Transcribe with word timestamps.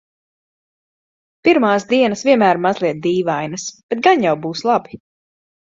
Pirmās 1.47 1.85
dienas 1.91 2.25
vienmēr 2.29 2.61
mazliet 2.65 3.05
dīvainas, 3.05 3.69
bet 3.91 4.05
gan 4.11 4.29
jau 4.29 4.35
būs 4.49 4.69
labi. 4.73 5.03